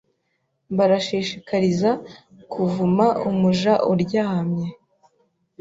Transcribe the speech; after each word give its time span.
barashikiriza 0.77 1.91
Kuvuma 2.51 3.05
umuja 3.29 3.73
uryamye 3.91 4.67